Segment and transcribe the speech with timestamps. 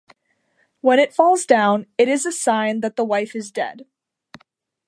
[0.79, 3.85] When it falls down, it is a sign that the wife is dead.